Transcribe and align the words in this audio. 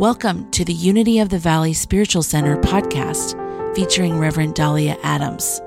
Welcome 0.00 0.50
to 0.52 0.64
the 0.64 0.72
Unity 0.72 1.18
of 1.18 1.28
the 1.28 1.38
Valley 1.38 1.74
Spiritual 1.74 2.22
Center 2.22 2.56
podcast 2.56 3.36
featuring 3.74 4.18
Reverend 4.18 4.54
Dahlia 4.54 4.96
Adams. 5.02 5.60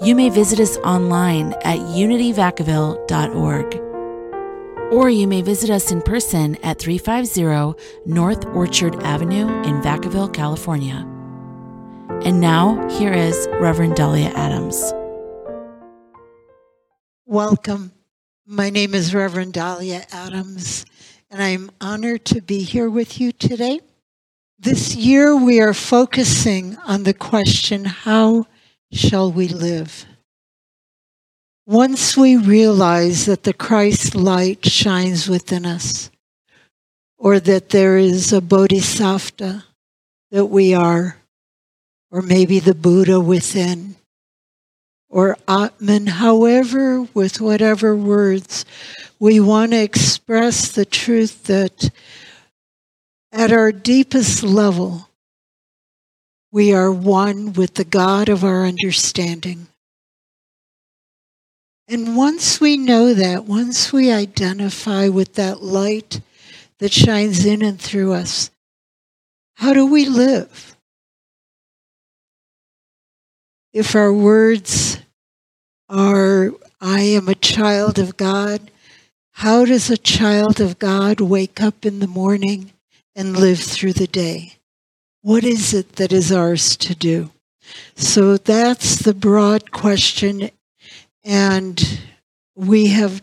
You 0.00 0.14
may 0.14 0.30
visit 0.30 0.58
us 0.58 0.78
online 0.78 1.52
at 1.62 1.80
unityvacaville.org 1.80 3.74
or 4.94 5.10
you 5.10 5.28
may 5.28 5.42
visit 5.42 5.68
us 5.68 5.92
in 5.92 6.00
person 6.00 6.56
at 6.62 6.78
350 6.78 7.74
North 8.06 8.46
Orchard 8.46 8.94
Avenue 9.02 9.48
in 9.64 9.82
Vacaville, 9.82 10.32
California. 10.32 11.06
And 12.24 12.40
now, 12.40 12.88
here 12.88 13.12
is 13.12 13.46
Reverend 13.60 13.96
Dahlia 13.96 14.30
Adams. 14.30 14.94
Welcome. 17.26 17.92
My 18.46 18.70
name 18.70 18.94
is 18.94 19.14
Reverend 19.14 19.52
Dahlia 19.52 20.06
Adams, 20.10 20.86
and 21.30 21.40
I'm 21.40 21.70
honored 21.80 22.24
to 22.26 22.40
be 22.40 22.62
here 22.62 22.90
with 22.90 23.20
you 23.20 23.30
today. 23.30 23.80
This 24.58 24.96
year, 24.96 25.36
we 25.36 25.60
are 25.60 25.72
focusing 25.72 26.76
on 26.78 27.04
the 27.04 27.14
question 27.14 27.84
how 27.84 28.46
shall 28.92 29.30
we 29.30 29.46
live? 29.46 30.04
Once 31.66 32.16
we 32.16 32.36
realize 32.36 33.26
that 33.26 33.44
the 33.44 33.52
Christ 33.52 34.16
light 34.16 34.66
shines 34.66 35.28
within 35.28 35.64
us, 35.64 36.10
or 37.16 37.38
that 37.38 37.68
there 37.68 37.96
is 37.96 38.32
a 38.32 38.40
bodhisattva 38.40 39.64
that 40.32 40.46
we 40.46 40.74
are, 40.74 41.16
or 42.10 42.22
maybe 42.22 42.58
the 42.58 42.74
Buddha 42.74 43.20
within, 43.20 43.94
or 45.10 45.36
Atman, 45.48 46.06
however, 46.06 47.02
with 47.12 47.40
whatever 47.40 47.96
words, 47.96 48.64
we 49.18 49.40
want 49.40 49.72
to 49.72 49.82
express 49.82 50.70
the 50.70 50.84
truth 50.84 51.44
that 51.44 51.90
at 53.32 53.52
our 53.52 53.72
deepest 53.72 54.42
level, 54.42 55.08
we 56.52 56.72
are 56.72 56.90
one 56.90 57.52
with 57.52 57.74
the 57.74 57.84
God 57.84 58.28
of 58.28 58.44
our 58.44 58.64
understanding. 58.64 59.66
And 61.88 62.16
once 62.16 62.60
we 62.60 62.76
know 62.76 63.12
that, 63.14 63.44
once 63.44 63.92
we 63.92 64.12
identify 64.12 65.08
with 65.08 65.34
that 65.34 65.60
light 65.60 66.20
that 66.78 66.92
shines 66.92 67.44
in 67.44 67.62
and 67.62 67.80
through 67.80 68.12
us, 68.12 68.50
how 69.54 69.72
do 69.72 69.86
we 69.86 70.06
live? 70.06 70.69
If 73.72 73.94
our 73.94 74.12
words 74.12 74.98
are, 75.88 76.50
I 76.80 77.00
am 77.00 77.28
a 77.28 77.36
child 77.36 77.98
of 77.98 78.16
God, 78.16 78.70
how 79.32 79.64
does 79.64 79.88
a 79.88 79.96
child 79.96 80.60
of 80.60 80.78
God 80.78 81.20
wake 81.20 81.62
up 81.62 81.86
in 81.86 82.00
the 82.00 82.08
morning 82.08 82.72
and 83.14 83.36
live 83.36 83.60
through 83.60 83.92
the 83.92 84.08
day? 84.08 84.54
What 85.22 85.44
is 85.44 85.72
it 85.72 85.96
that 85.96 86.12
is 86.12 86.32
ours 86.32 86.76
to 86.78 86.94
do? 86.94 87.30
So 87.94 88.36
that's 88.36 88.96
the 88.96 89.14
broad 89.14 89.70
question. 89.70 90.50
And 91.22 92.00
we 92.56 92.88
have 92.88 93.22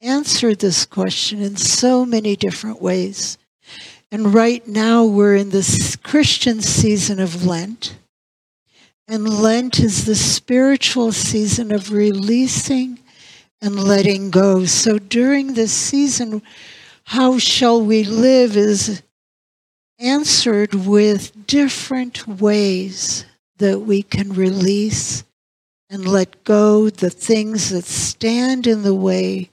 answered 0.00 0.58
this 0.58 0.86
question 0.86 1.40
in 1.40 1.56
so 1.56 2.04
many 2.04 2.34
different 2.34 2.82
ways. 2.82 3.38
And 4.10 4.34
right 4.34 4.66
now 4.66 5.04
we're 5.04 5.36
in 5.36 5.50
this 5.50 5.96
Christian 5.96 6.60
season 6.60 7.20
of 7.20 7.46
Lent. 7.46 7.96
And 9.06 9.28
Lent 9.28 9.80
is 9.80 10.06
the 10.06 10.14
spiritual 10.14 11.12
season 11.12 11.72
of 11.72 11.92
releasing 11.92 13.00
and 13.60 13.78
letting 13.78 14.30
go. 14.30 14.64
So 14.64 14.98
during 14.98 15.54
this 15.54 15.72
season, 15.72 16.42
how 17.04 17.38
shall 17.38 17.82
we 17.84 18.04
live 18.04 18.56
is 18.56 19.02
answered 19.98 20.74
with 20.74 21.46
different 21.46 22.26
ways 22.26 23.24
that 23.58 23.80
we 23.80 24.02
can 24.02 24.32
release 24.32 25.24
and 25.88 26.08
let 26.08 26.44
go 26.44 26.90
the 26.90 27.10
things 27.10 27.70
that 27.70 27.84
stand 27.84 28.66
in 28.66 28.82
the 28.82 28.94
way 28.94 29.50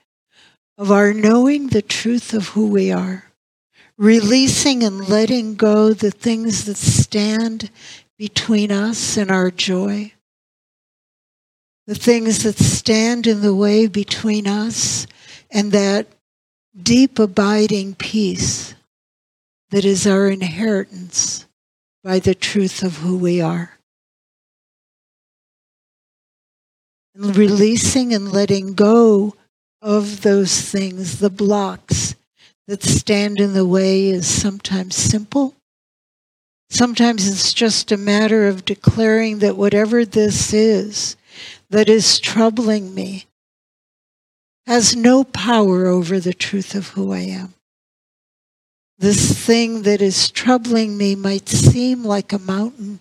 of 0.78 0.92
our 0.92 1.14
knowing 1.14 1.68
the 1.68 1.82
truth 1.82 2.34
of 2.34 2.50
who 2.50 2.68
we 2.68 2.92
are. 2.92 3.26
Releasing 3.98 4.84
and 4.84 5.08
letting 5.08 5.54
go 5.56 5.94
the 5.94 6.10
things 6.10 6.66
that 6.66 6.78
stand 6.78 7.70
between 8.22 8.72
us 8.72 9.18
and 9.18 9.32
our 9.32 9.50
joy, 9.50 10.14
the 11.88 11.96
things 11.96 12.44
that 12.44 12.56
stand 12.56 13.26
in 13.26 13.42
the 13.42 13.56
way 13.56 13.88
between 13.88 14.46
us 14.46 15.08
and 15.50 15.72
that 15.72 16.06
deep 16.80 17.18
abiding 17.18 17.96
peace 17.96 18.76
that 19.72 19.84
is 19.84 20.06
our 20.06 20.30
inheritance 20.30 21.48
by 22.04 22.20
the 22.20 22.36
truth 22.36 22.84
of 22.84 22.98
who 22.98 23.18
we 23.18 23.42
are. 23.42 23.80
And 27.16 27.36
releasing 27.36 28.14
and 28.14 28.32
letting 28.32 28.76
go 28.76 29.34
of 29.82 30.22
those 30.22 30.62
things, 30.62 31.18
the 31.18 31.32
blocks 31.32 32.14
that 32.68 32.84
stand 32.84 33.40
in 33.40 33.54
the 33.54 33.66
way, 33.66 34.10
is 34.10 34.28
sometimes 34.28 34.96
simple 34.96 35.56
Sometimes 36.72 37.28
it's 37.28 37.52
just 37.52 37.92
a 37.92 37.98
matter 37.98 38.48
of 38.48 38.64
declaring 38.64 39.40
that 39.40 39.58
whatever 39.58 40.06
this 40.06 40.54
is 40.54 41.18
that 41.70 41.90
is 41.90 42.18
troubling 42.18 42.96
me 42.96 43.26
has 44.66 44.96
no 44.96 45.26
power 45.26 45.88
over 45.88 46.18
the 46.18 46.34
truth 46.34 46.74
of 46.74 46.88
who 46.88 47.12
I 47.12 47.20
am. 47.20 47.54
This 48.98 49.38
thing 49.46 49.82
that 49.82 50.02
is 50.02 50.32
troubling 50.32 50.96
me 50.98 51.14
might 51.14 51.50
seem 51.50 52.06
like 52.06 52.32
a 52.32 52.40
mountain, 52.40 53.00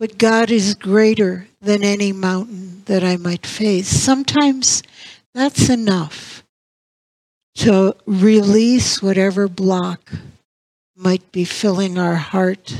but 0.00 0.18
God 0.18 0.50
is 0.50 0.74
greater 0.74 1.46
than 1.60 1.84
any 1.84 2.12
mountain 2.12 2.82
that 2.86 3.04
I 3.04 3.16
might 3.16 3.46
face. 3.46 3.86
Sometimes 3.86 4.82
that's 5.32 5.68
enough 5.68 6.42
to 7.58 7.94
release 8.06 9.00
whatever 9.00 9.46
block 9.46 10.10
might 11.02 11.32
be 11.32 11.44
filling 11.44 11.98
our 11.98 12.14
heart, 12.14 12.76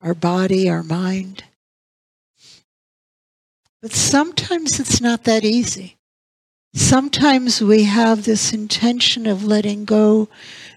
our 0.00 0.14
body, 0.14 0.70
our 0.70 0.84
mind. 0.84 1.42
But 3.82 3.92
sometimes 3.92 4.78
it's 4.78 5.00
not 5.00 5.24
that 5.24 5.44
easy. 5.44 5.96
Sometimes 6.74 7.60
we 7.60 7.84
have 7.84 8.24
this 8.24 8.52
intention 8.52 9.26
of 9.26 9.42
letting 9.42 9.84
go, 9.84 10.28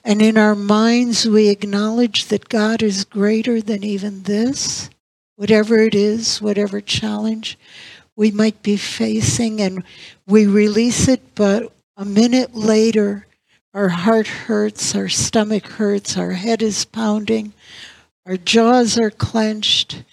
and 0.04 0.22
in 0.22 0.38
our 0.38 0.56
minds 0.56 1.28
we 1.28 1.50
acknowledge 1.50 2.26
that 2.26 2.50
God 2.50 2.82
is 2.82 3.04
greater 3.04 3.62
than 3.62 3.84
even 3.84 4.24
this, 4.24 4.90
whatever 5.36 5.78
it 5.78 5.94
is, 5.94 6.42
whatever 6.42 6.82
challenge 6.82 7.58
we 8.16 8.32
might 8.32 8.64
be 8.64 8.78
facing, 8.78 9.62
and 9.62 9.84
we 10.26 10.48
release 10.48 11.08
it, 11.08 11.36
but 11.36 11.72
a 11.98 12.06
minute 12.06 12.56
later, 12.56 13.28
our 13.74 13.90
heart 13.90 14.28
hurts, 14.28 14.96
our 14.96 15.10
stomach 15.10 15.66
hurts, 15.68 16.18
our 16.18 16.32
head 16.32 16.62
is 16.62 16.86
pounding, 16.86 17.54
our 18.26 18.38
jaws 18.38 18.98
are 18.98 19.12
clenched, 19.12 20.04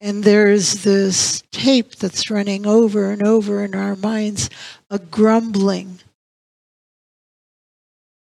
and 0.00 0.24
there's 0.24 0.84
this 0.84 1.42
tape 1.50 1.96
that's 1.96 2.30
running 2.30 2.66
over 2.66 3.10
and 3.10 3.22
over 3.22 3.62
in 3.64 3.74
our 3.74 3.96
minds, 3.96 4.48
a 4.90 4.98
grumbling, 4.98 5.98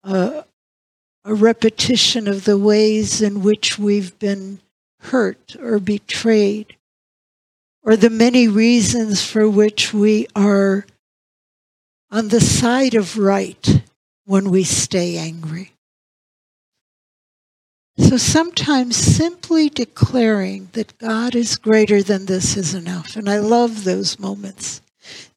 a, 0.04 0.46
a 1.26 1.34
repetition 1.34 2.28
of 2.28 2.46
the 2.46 2.58
ways 2.58 3.22
in 3.22 3.44
which 3.44 3.78
we've 3.78 4.18
been 4.20 4.60
hurt 5.00 5.58
or 5.60 5.80
betrayed, 5.80 6.78
or 7.82 7.98
the 7.98 8.10
many 8.10 8.48
reasons 8.48 9.26
for 9.26 9.50
which 9.50 9.94
we 9.94 10.26
are 10.36 10.86
on 12.10 12.30
the 12.30 12.40
side 12.40 12.94
of 12.94 13.18
right 13.18 13.82
when 14.26 14.50
we 14.50 14.64
stay 14.64 15.18
angry. 15.18 15.74
So 17.98 18.18
sometimes 18.18 18.96
simply 18.96 19.70
declaring 19.70 20.70
that 20.74 20.98
God 20.98 21.36
is 21.36 21.58
greater 21.58 22.02
than 22.02 22.26
this 22.26 22.58
is 22.58 22.74
enough. 22.74 23.16
And 23.16 23.30
I 23.30 23.38
love 23.38 23.84
those 23.84 24.18
moments. 24.18 24.82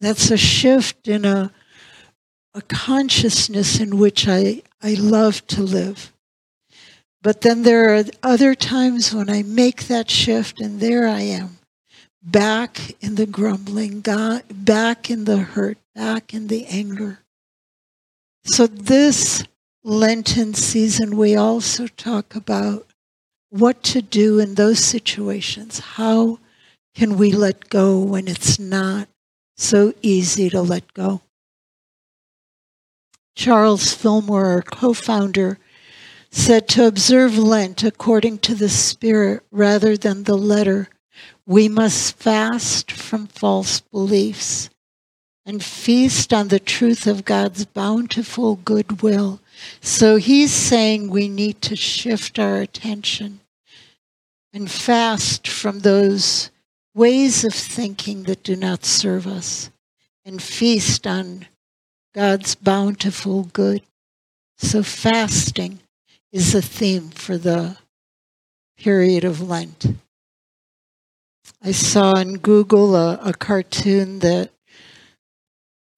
That's 0.00 0.30
a 0.30 0.38
shift 0.38 1.06
in 1.06 1.24
a, 1.24 1.52
a 2.54 2.62
consciousness 2.62 3.78
in 3.78 3.98
which 3.98 4.26
I, 4.26 4.62
I 4.82 4.94
love 4.94 5.46
to 5.48 5.62
live. 5.62 6.12
But 7.22 7.40
then 7.40 7.62
there 7.62 7.94
are 7.94 8.04
other 8.22 8.54
times 8.54 9.12
when 9.12 9.28
I 9.28 9.42
make 9.42 9.88
that 9.88 10.08
shift, 10.08 10.60
and 10.60 10.78
there 10.78 11.08
I 11.08 11.22
am, 11.22 11.58
back 12.22 12.94
in 13.00 13.16
the 13.16 13.26
grumbling, 13.26 14.00
back 14.00 15.10
in 15.10 15.24
the 15.24 15.38
hurt, 15.38 15.78
back 15.94 16.32
in 16.32 16.46
the 16.46 16.66
anger. 16.66 17.18
So, 18.46 18.68
this 18.68 19.44
Lenten 19.82 20.54
season, 20.54 21.16
we 21.16 21.34
also 21.34 21.88
talk 21.88 22.36
about 22.36 22.86
what 23.50 23.82
to 23.82 24.00
do 24.00 24.38
in 24.38 24.54
those 24.54 24.78
situations. 24.78 25.80
How 25.80 26.38
can 26.94 27.18
we 27.18 27.32
let 27.32 27.68
go 27.68 27.98
when 27.98 28.28
it's 28.28 28.58
not 28.58 29.08
so 29.56 29.92
easy 30.00 30.48
to 30.50 30.62
let 30.62 30.94
go? 30.94 31.22
Charles 33.34 33.92
Fillmore, 33.92 34.46
our 34.46 34.62
co 34.62 34.94
founder, 34.94 35.58
said 36.30 36.68
to 36.68 36.86
observe 36.86 37.36
Lent 37.36 37.82
according 37.82 38.38
to 38.38 38.54
the 38.54 38.68
Spirit 38.68 39.42
rather 39.50 39.96
than 39.96 40.22
the 40.22 40.38
letter, 40.38 40.88
we 41.46 41.68
must 41.68 42.16
fast 42.16 42.92
from 42.92 43.26
false 43.26 43.80
beliefs 43.80 44.70
and 45.46 45.62
feast 45.62 46.32
on 46.32 46.48
the 46.48 46.58
truth 46.58 47.06
of 47.06 47.24
God's 47.24 47.64
bountiful 47.64 48.56
goodwill. 48.56 49.40
So 49.80 50.16
he's 50.16 50.52
saying 50.52 51.08
we 51.08 51.28
need 51.28 51.62
to 51.62 51.76
shift 51.76 52.38
our 52.38 52.56
attention 52.56 53.40
and 54.52 54.70
fast 54.70 55.46
from 55.46 55.80
those 55.80 56.50
ways 56.94 57.44
of 57.44 57.54
thinking 57.54 58.24
that 58.24 58.42
do 58.42 58.56
not 58.56 58.84
serve 58.84 59.26
us 59.26 59.70
and 60.24 60.42
feast 60.42 61.06
on 61.06 61.46
God's 62.14 62.54
bountiful 62.54 63.44
good. 63.44 63.82
So 64.58 64.82
fasting 64.82 65.78
is 66.32 66.54
a 66.54 66.62
theme 66.62 67.10
for 67.10 67.38
the 67.38 67.76
period 68.76 69.24
of 69.24 69.40
Lent. 69.40 69.86
I 71.62 71.72
saw 71.72 72.16
on 72.16 72.34
Google 72.34 72.96
a, 72.96 73.18
a, 73.22 73.32
cartoon 73.32 74.20
that 74.20 74.50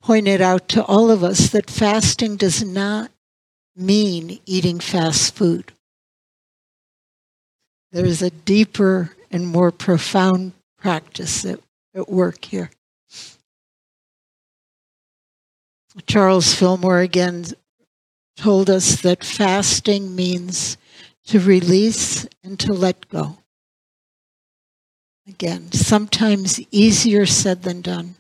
pointed 0.08 0.40
out 0.40 0.68
to 0.68 0.82
all 0.84 1.10
of 1.10 1.22
us 1.22 1.50
that 1.50 1.70
fasting 1.70 2.34
does 2.34 2.64
not 2.64 3.10
mean 3.76 4.40
eating 4.46 4.80
fast 4.80 5.34
food. 5.34 5.70
There's 7.92 8.22
a 8.22 8.30
deeper 8.30 9.10
and 9.30 9.46
more 9.46 9.70
profound 9.70 10.52
practice 10.78 11.44
at, 11.44 11.60
at 11.94 12.08
work 12.08 12.46
here. 12.46 12.70
Charles 16.06 16.54
Fillmore 16.54 17.00
again 17.00 17.44
told 18.38 18.70
us 18.70 19.02
that 19.02 19.22
fasting 19.22 20.16
means 20.16 20.78
to 21.26 21.38
release 21.38 22.26
and 22.42 22.58
to 22.60 22.72
let 22.72 23.10
go. 23.10 23.36
Again, 25.28 25.70
sometimes 25.72 26.58
easier 26.70 27.26
said 27.26 27.62
than 27.62 27.82
done. 27.82 28.14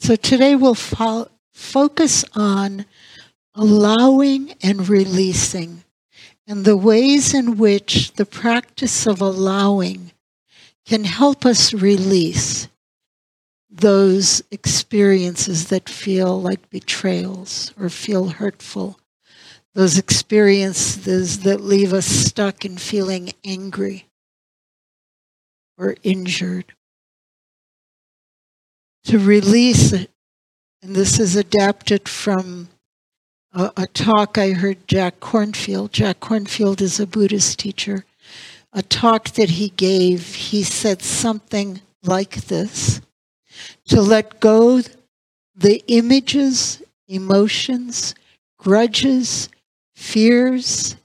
So 0.00 0.16
today 0.16 0.56
we'll 0.56 0.74
fo- 0.74 1.30
focus 1.54 2.24
on 2.34 2.86
allowing 3.54 4.54
and 4.62 4.88
releasing 4.88 5.84
and 6.46 6.64
the 6.64 6.76
ways 6.76 7.34
in 7.34 7.58
which 7.58 8.12
the 8.12 8.26
practice 8.26 9.06
of 9.06 9.20
allowing 9.20 10.12
can 10.86 11.04
help 11.04 11.44
us 11.44 11.74
release 11.74 12.68
those 13.70 14.42
experiences 14.50 15.68
that 15.68 15.88
feel 15.88 16.40
like 16.40 16.70
betrayals 16.70 17.72
or 17.78 17.88
feel 17.88 18.28
hurtful, 18.28 18.98
those 19.74 19.98
experiences 19.98 21.40
that 21.40 21.60
leave 21.60 21.92
us 21.92 22.06
stuck 22.06 22.64
in 22.64 22.78
feeling 22.78 23.32
angry 23.44 24.06
or 25.78 25.96
injured. 26.04 26.75
To 29.06 29.20
release 29.20 29.92
it, 29.92 30.10
and 30.82 30.96
this 30.96 31.20
is 31.20 31.36
adapted 31.36 32.08
from 32.08 32.68
a, 33.52 33.70
a 33.76 33.86
talk 33.86 34.36
I 34.36 34.50
heard 34.50 34.88
Jack 34.88 35.20
Kornfield. 35.20 35.92
Jack 35.92 36.18
Kornfield 36.18 36.80
is 36.80 36.98
a 36.98 37.06
Buddhist 37.06 37.60
teacher. 37.60 38.04
A 38.72 38.82
talk 38.82 39.28
that 39.30 39.50
he 39.50 39.68
gave, 39.68 40.34
he 40.34 40.64
said 40.64 41.02
something 41.02 41.82
like 42.02 42.46
this 42.46 43.00
to 43.86 44.02
let 44.02 44.40
go 44.40 44.82
the 45.54 45.84
images, 45.86 46.82
emotions, 47.06 48.12
grudges, 48.58 49.48
fears, 49.94 50.96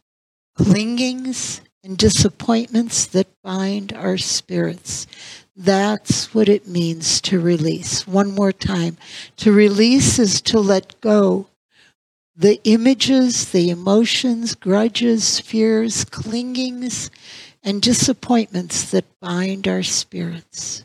clingings, 0.58 1.62
and 1.84 2.00
disappointments 2.00 3.06
that 3.06 3.28
bind 3.44 3.94
our 3.94 4.18
spirits. 4.18 5.06
That's 5.64 6.34
what 6.34 6.50
it 6.50 6.68
means 6.68 7.22
to 7.22 7.40
release. 7.40 8.08
One 8.08 8.34
more 8.34 8.52
time. 8.52 8.98
To 9.38 9.52
release 9.52 10.18
is 10.18 10.42
to 10.42 10.60
let 10.60 11.00
go 11.02 11.50
the 12.36 12.60
images, 12.64 13.52
the 13.52 13.70
emotions, 13.70 14.56
grudges, 14.56 15.40
fears, 15.40 16.04
clingings, 16.04 17.12
and 17.62 17.80
disappointments 17.80 18.90
that 18.90 19.06
bind 19.20 19.68
our 19.68 19.84
spirits. 19.84 20.84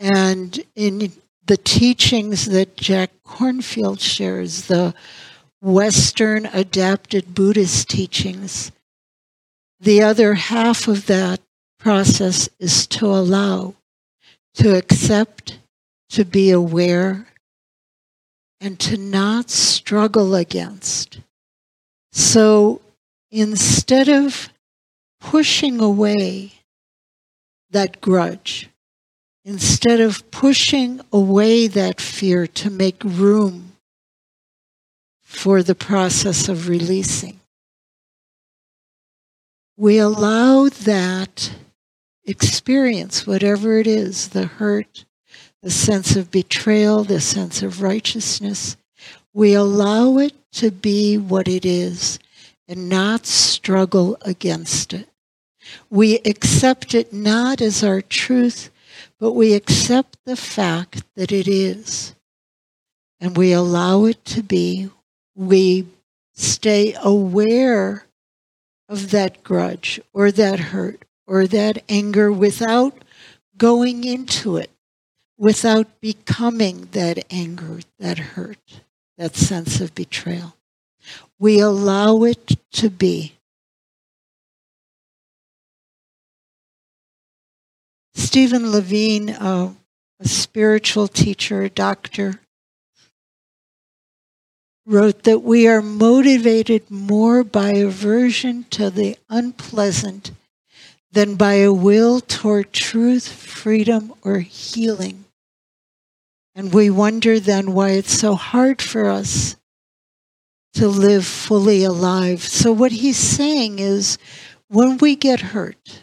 And 0.00 0.64
in 0.74 1.12
the 1.46 1.58
teachings 1.58 2.46
that 2.46 2.76
Jack 2.76 3.12
Kornfield 3.24 4.00
shares, 4.00 4.62
the 4.62 4.94
Western 5.62 6.46
adapted 6.46 7.36
Buddhist 7.36 7.88
teachings, 7.88 8.72
the 9.84 10.02
other 10.02 10.34
half 10.34 10.88
of 10.88 11.06
that 11.06 11.40
process 11.78 12.48
is 12.58 12.86
to 12.86 13.06
allow, 13.06 13.74
to 14.54 14.76
accept, 14.76 15.58
to 16.08 16.24
be 16.24 16.50
aware, 16.50 17.26
and 18.60 18.80
to 18.80 18.96
not 18.96 19.50
struggle 19.50 20.34
against. 20.34 21.20
So 22.12 22.80
instead 23.30 24.08
of 24.08 24.48
pushing 25.20 25.80
away 25.80 26.52
that 27.70 28.00
grudge, 28.00 28.70
instead 29.44 30.00
of 30.00 30.30
pushing 30.30 31.00
away 31.12 31.66
that 31.66 32.00
fear 32.00 32.46
to 32.46 32.70
make 32.70 33.04
room 33.04 33.72
for 35.22 35.62
the 35.62 35.74
process 35.74 36.48
of 36.48 36.68
releasing. 36.68 37.38
We 39.76 39.98
allow 39.98 40.68
that 40.68 41.52
experience, 42.24 43.26
whatever 43.26 43.78
it 43.78 43.86
is, 43.86 44.28
the 44.28 44.46
hurt, 44.46 45.04
the 45.62 45.70
sense 45.70 46.14
of 46.14 46.30
betrayal, 46.30 47.04
the 47.04 47.20
sense 47.20 47.62
of 47.62 47.82
righteousness, 47.82 48.76
we 49.32 49.54
allow 49.54 50.18
it 50.18 50.32
to 50.52 50.70
be 50.70 51.18
what 51.18 51.48
it 51.48 51.64
is 51.66 52.20
and 52.68 52.88
not 52.88 53.26
struggle 53.26 54.16
against 54.22 54.94
it. 54.94 55.08
We 55.90 56.20
accept 56.24 56.94
it 56.94 57.12
not 57.12 57.60
as 57.60 57.82
our 57.82 58.00
truth, 58.00 58.70
but 59.18 59.32
we 59.32 59.54
accept 59.54 60.18
the 60.24 60.36
fact 60.36 61.02
that 61.16 61.32
it 61.32 61.48
is. 61.48 62.14
And 63.20 63.36
we 63.36 63.52
allow 63.52 64.04
it 64.04 64.24
to 64.26 64.42
be. 64.42 64.90
We 65.34 65.86
stay 66.34 66.94
aware 67.02 68.04
of 68.88 69.10
that 69.10 69.42
grudge 69.42 70.00
or 70.12 70.30
that 70.30 70.58
hurt 70.58 71.04
or 71.26 71.46
that 71.46 71.82
anger 71.88 72.30
without 72.30 73.04
going 73.56 74.04
into 74.04 74.56
it, 74.56 74.70
without 75.38 76.00
becoming 76.00 76.88
that 76.92 77.24
anger, 77.30 77.80
that 77.98 78.18
hurt, 78.18 78.82
that 79.16 79.36
sense 79.36 79.80
of 79.80 79.94
betrayal. 79.94 80.56
We 81.38 81.60
allow 81.60 82.24
it 82.24 82.56
to 82.72 82.90
be. 82.90 83.34
Stephen 88.14 88.70
Levine, 88.70 89.30
uh, 89.30 89.72
a 90.20 90.28
spiritual 90.28 91.08
teacher, 91.08 91.62
a 91.62 91.70
doctor, 91.70 92.40
wrote 94.86 95.22
that 95.22 95.42
we 95.42 95.66
are 95.66 95.80
motivated 95.80 96.90
more 96.90 97.42
by 97.42 97.70
aversion 97.70 98.64
to 98.70 98.90
the 98.90 99.16
unpleasant 99.30 100.32
than 101.10 101.36
by 101.36 101.54
a 101.54 101.72
will 101.72 102.20
toward 102.20 102.72
truth, 102.72 103.28
freedom, 103.28 104.12
or 104.22 104.40
healing. 104.40 105.24
And 106.54 106.72
we 106.72 106.90
wonder 106.90 107.40
then 107.40 107.72
why 107.72 107.90
it's 107.90 108.12
so 108.12 108.34
hard 108.34 108.82
for 108.82 109.08
us 109.08 109.56
to 110.74 110.88
live 110.88 111.24
fully 111.24 111.84
alive. 111.84 112.42
So, 112.42 112.72
what 112.72 112.92
he's 112.92 113.16
saying 113.16 113.78
is 113.78 114.18
when 114.68 114.98
we 114.98 115.16
get 115.16 115.40
hurt, 115.40 116.00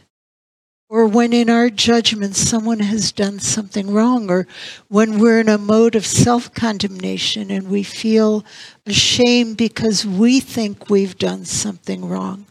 or 0.91 1.07
when 1.07 1.31
in 1.31 1.50
our 1.50 1.69
judgment 1.69 2.36
someone 2.36 2.79
has 2.79 3.13
done 3.13 3.39
something 3.39 3.93
wrong, 3.93 4.29
or 4.29 4.45
when 4.89 5.19
we're 5.19 5.39
in 5.39 5.48
a 5.48 5.57
mode 5.57 5.95
of 5.95 6.05
self 6.05 6.53
condemnation 6.53 7.50
and 7.50 7.69
we 7.69 7.81
feel 7.81 8.43
ashamed 8.86 9.55
because 9.55 10.05
we 10.05 10.41
think 10.41 10.89
we've 10.89 11.17
done 11.17 11.45
something 11.45 12.03
wrong. 12.10 12.45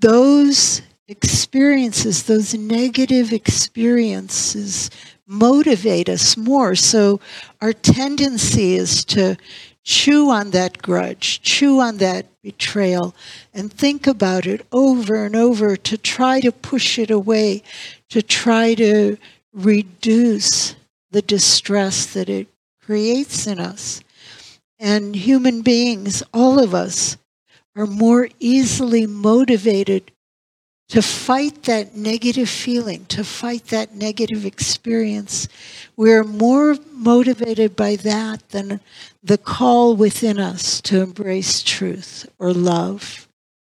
Those 0.00 0.82
experiences, 1.06 2.24
those 2.24 2.54
negative 2.54 3.32
experiences, 3.32 4.90
motivate 5.28 6.08
us 6.08 6.36
more. 6.36 6.74
So 6.74 7.20
our 7.60 7.72
tendency 7.72 8.74
is 8.74 9.04
to 9.04 9.36
chew 9.84 10.30
on 10.30 10.50
that 10.50 10.80
grudge, 10.80 11.40
chew 11.42 11.80
on 11.80 11.98
that 11.98 12.26
betrayal, 12.42 13.14
and 13.52 13.72
think 13.72 14.06
about 14.06 14.46
it 14.46 14.66
over 14.72 15.24
and 15.24 15.36
over 15.36 15.76
to 15.76 15.96
try 15.98 16.40
to 16.40 16.52
push 16.52 16.98
it 16.98 17.10
away, 17.10 17.62
to 18.08 18.22
try 18.22 18.74
to 18.74 19.16
reduce 19.52 20.74
the 21.10 21.22
distress 21.22 22.06
that 22.06 22.28
it 22.28 22.48
creates 22.80 23.46
in 23.46 23.58
us. 23.58 24.00
And 24.78 25.14
human 25.14 25.62
beings, 25.62 26.22
all 26.32 26.58
of 26.58 26.74
us, 26.74 27.16
are 27.76 27.86
more 27.86 28.28
easily 28.38 29.06
motivated 29.06 30.10
to 30.92 31.00
fight 31.00 31.62
that 31.62 31.96
negative 31.96 32.50
feeling, 32.50 33.06
to 33.06 33.24
fight 33.24 33.68
that 33.68 33.94
negative 33.94 34.44
experience. 34.44 35.48
We're 35.96 36.22
more 36.22 36.76
motivated 36.92 37.74
by 37.74 37.96
that 37.96 38.46
than 38.50 38.78
the 39.22 39.38
call 39.38 39.96
within 39.96 40.38
us 40.38 40.82
to 40.82 41.00
embrace 41.00 41.62
truth 41.62 42.28
or 42.38 42.52
love 42.52 43.26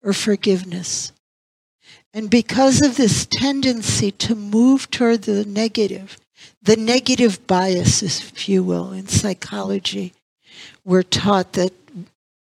or 0.03 0.13
forgiveness. 0.13 1.13
And 2.13 2.29
because 2.29 2.83
of 2.83 2.97
this 2.97 3.29
tendency 3.31 4.11
to 4.11 4.35
move 4.35 4.91
toward 4.91 5.23
the 5.23 5.45
negative, 5.45 6.19
the 6.65 6.77
negative 6.77 7.47
biases, 7.47 8.23
if 8.23 8.49
you 8.49 8.65
will, 8.65 8.91
in 8.91 9.07
psychology, 9.07 10.15
we're 10.85 11.05
taught 11.05 11.53
that 11.53 11.73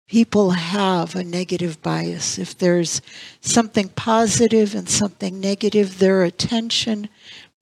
people 0.08 0.50
have 0.50 1.14
a 1.14 1.22
negative 1.22 1.80
bias. 1.82 2.38
If 2.38 2.58
there's 2.58 3.00
something 3.40 3.90
positive 3.90 4.74
and 4.74 4.88
something 4.88 5.38
negative, 5.38 5.98
their 5.98 6.24
attention 6.24 7.08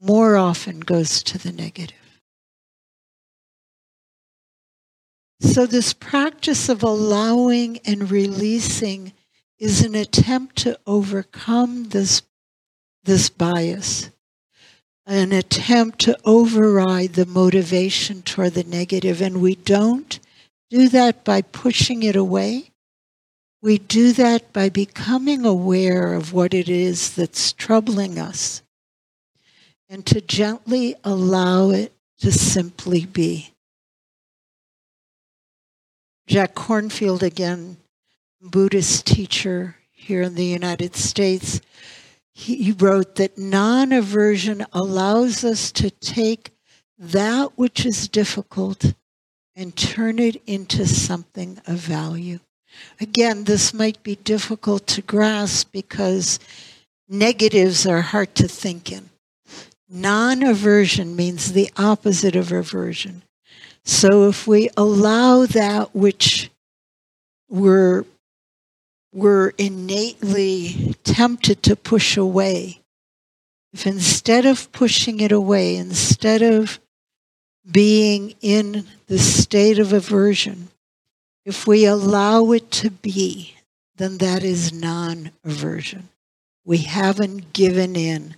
more 0.00 0.37
often 0.37 0.81
goes 0.81 1.23
to 1.25 1.38
the 1.38 1.53
negative. 1.53 1.97
So, 5.41 5.67
this 5.67 5.93
practice 5.93 6.71
of 6.71 6.83
allowing 6.83 7.79
and 7.85 8.11
releasing 8.11 9.12
is 9.59 9.85
an 9.85 9.95
attempt 9.95 10.57
to 10.57 10.79
overcome 10.87 11.91
this, 11.91 12.23
this 13.05 13.29
bias, 13.29 14.11
an 15.05 15.33
attempt 15.33 15.99
to 16.00 16.19
override 16.25 17.15
the 17.15 17.26
motivation 17.26 18.23
toward 18.23 18.55
the 18.55 18.65
negative, 18.65 19.21
and 19.21 19.43
we 19.43 19.57
don't 19.57 20.21
do 20.70 20.88
that 20.88 21.25
by 21.25 21.42
pushing 21.42 22.02
it 22.02 22.16
away. 22.16 22.70
We 23.62 23.78
do 23.78 24.12
that 24.12 24.52
by 24.52 24.68
becoming 24.68 25.44
aware 25.44 26.14
of 26.14 26.32
what 26.32 26.54
it 26.54 26.68
is 26.68 27.14
that's 27.14 27.52
troubling 27.52 28.18
us 28.18 28.62
and 29.88 30.04
to 30.06 30.20
gently 30.20 30.94
allow 31.04 31.70
it 31.70 31.92
to 32.18 32.32
simply 32.32 33.06
be. 33.06 33.52
Jack 36.26 36.54
Kornfield, 36.54 37.23
again, 37.23 37.76
Buddhist 38.40 39.06
teacher 39.06 39.76
here 39.92 40.23
in 40.23 40.35
the 40.35 40.44
United 40.44 40.96
States, 40.96 41.61
he 42.35 42.73
wrote 42.73 43.14
that 43.14 43.38
non 43.38 43.92
aversion 43.92 44.66
allows 44.73 45.42
us 45.44 45.73
to 45.73 45.90
take 45.90 46.50
that 46.99 47.56
which 47.56 47.87
is 47.87 48.08
difficult 48.08 48.92
and 49.56 49.75
turn 49.75 50.18
it 50.18 50.40
into 50.46 50.86
something 50.86 51.58
of 51.66 51.78
value. 51.78 52.38
Again, 53.00 53.44
this 53.44 53.72
might 53.72 54.02
be 54.02 54.16
difficult 54.16 54.86
to 54.88 55.02
grasp 55.02 55.72
because 55.72 56.38
negatives 57.08 57.86
are 57.86 58.02
hard 58.02 58.34
to 58.34 58.46
think 58.46 58.92
in. 58.92 59.08
Non 59.88 60.42
aversion 60.42 61.16
means 61.16 61.52
the 61.52 61.70
opposite 61.76 62.36
of 62.36 62.52
aversion. 62.52 63.22
So 63.84 64.28
if 64.28 64.46
we 64.46 64.68
allow 64.76 65.46
that 65.46 65.94
which 65.94 66.50
we're, 67.48 68.04
we're 69.14 69.50
innately 69.56 70.96
tempted 71.04 71.62
to 71.62 71.76
push 71.76 72.16
away, 72.16 72.80
if 73.72 73.86
instead 73.86 74.44
of 74.44 74.70
pushing 74.72 75.20
it 75.20 75.32
away, 75.32 75.76
instead 75.76 76.42
of 76.42 76.80
being 77.70 78.35
in 78.40 78.87
the 79.06 79.18
state 79.18 79.78
of 79.78 79.92
aversion, 79.92 80.68
if 81.44 81.66
we 81.66 81.85
allow 81.85 82.52
it 82.52 82.70
to 82.73 82.90
be, 82.90 83.56
then 83.96 84.18
that 84.18 84.42
is 84.42 84.73
non 84.73 85.30
aversion. 85.44 86.08
We 86.64 86.78
haven't 86.78 87.52
given 87.52 87.96
in 87.96 88.37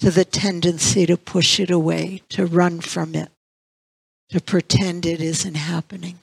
to 0.00 0.10
the 0.10 0.24
tendency 0.24 1.06
to 1.06 1.16
push 1.16 1.60
it 1.60 1.70
away, 1.70 2.22
to 2.30 2.46
run 2.46 2.80
from 2.80 3.14
it, 3.14 3.30
to 4.30 4.40
pretend 4.40 5.04
it 5.04 5.20
isn't 5.20 5.56
happening. 5.56 6.18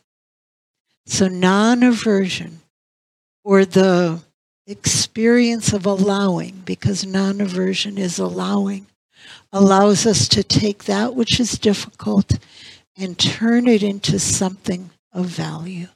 So, 1.06 1.28
non 1.28 1.84
aversion, 1.84 2.62
or 3.44 3.66
the 3.66 4.22
experience 4.66 5.74
of 5.74 5.86
allowing, 5.86 6.64
because 6.66 7.06
non 7.06 7.42
aversion 7.42 7.98
is 7.98 8.18
allowing, 8.18 8.88
allows 9.52 10.06
us 10.06 10.28
to 10.30 10.44
take 10.44 10.86
that 10.86 11.16
which 11.16 11.40
is 11.40 11.58
difficult 11.58 12.38
and 12.98 13.18
turn 13.18 13.68
it 13.68 13.84
into 13.84 14.20
something 14.20 14.90
of 15.12 15.26
value. 15.26 15.88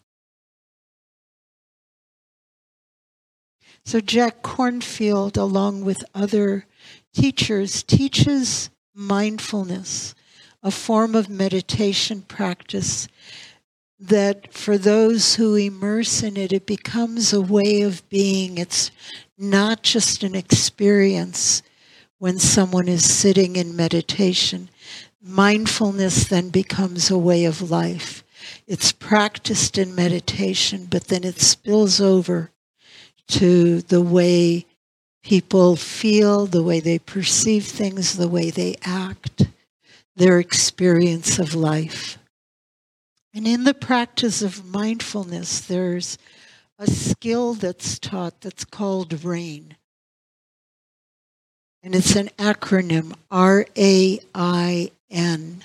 So, 3.86 4.00
Jack 4.00 4.44
Kornfield, 4.44 5.38
along 5.38 5.84
with 5.84 6.04
other 6.14 6.66
teachers, 7.14 7.82
teaches 7.82 8.70
mindfulness, 8.94 10.14
a 10.62 10.70
form 10.70 11.16
of 11.16 11.30
meditation 11.30 12.22
practice 12.22 13.08
that 14.00 14.54
for 14.54 14.78
those 14.78 15.36
who 15.36 15.56
immerse 15.56 16.24
in 16.24 16.38
it, 16.38 16.54
it 16.54 16.66
becomes 16.66 17.34
a 17.34 17.42
way 17.42 17.82
of 17.82 18.08
being. 18.10 18.58
It's 18.58 18.92
not 19.38 19.84
just 19.84 20.24
an 20.24 20.36
experience, 20.36 21.62
when 22.20 22.38
someone 22.38 22.88
is 22.88 23.12
sitting 23.12 23.56
in 23.56 23.76
meditation. 23.76 24.70
Mindfulness 25.22 26.26
then 26.26 26.50
becomes 26.50 27.10
a 27.10 27.18
way 27.18 27.46
of 27.46 27.72
life. 27.72 28.24
It's 28.68 28.92
practiced 28.92 29.78
in 29.78 29.96
meditation, 29.96 30.88
but 30.90 31.06
then 31.06 31.24
it 31.24 31.40
spills 31.40 32.00
over 32.00 32.52
to 33.30 33.82
the 33.82 34.02
way 34.02 34.66
people 35.24 35.76
feel, 35.76 36.46
the 36.46 36.64
way 36.64 36.80
they 36.80 37.00
perceive 37.00 37.66
things, 37.66 38.18
the 38.18 38.28
way 38.28 38.50
they 38.50 38.76
act, 38.84 39.48
their 40.16 40.40
experience 40.40 41.40
of 41.40 41.56
life. 41.56 42.18
And 43.34 43.48
in 43.48 43.64
the 43.64 43.74
practice 43.74 44.42
of 44.42 44.66
mindfulness, 44.66 45.62
there's 45.62 46.18
a 46.78 46.88
skill 46.88 47.54
that's 47.54 48.00
taught 48.00 48.42
that's 48.42 48.66
called 48.66 49.24
RAIN 49.24 49.76
and 51.84 51.96
it's 51.96 52.16
an 52.16 52.30
acronym 52.38 53.14
R 53.32 53.66
A 53.78 54.20
I 54.36 54.92
N 55.10 55.64